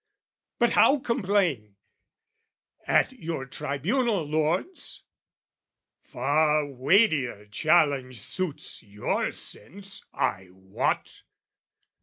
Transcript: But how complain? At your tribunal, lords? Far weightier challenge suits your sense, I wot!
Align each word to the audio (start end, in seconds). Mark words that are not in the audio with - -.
But 0.57 0.71
how 0.71 0.97
complain? 0.97 1.75
At 2.87 3.11
your 3.13 3.45
tribunal, 3.45 4.23
lords? 4.23 5.03
Far 6.01 6.65
weightier 6.65 7.45
challenge 7.45 8.19
suits 8.19 8.81
your 8.81 9.31
sense, 9.31 10.03
I 10.11 10.47
wot! 10.49 11.21